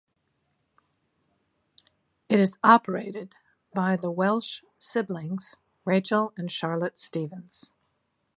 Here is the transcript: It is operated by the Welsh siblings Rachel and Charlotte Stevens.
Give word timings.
It 2.27 2.39
is 2.39 2.57
operated 2.63 3.35
by 3.71 3.95
the 3.97 4.09
Welsh 4.09 4.63
siblings 4.79 5.57
Rachel 5.85 6.33
and 6.35 6.49
Charlotte 6.49 6.97
Stevens. 6.97 7.69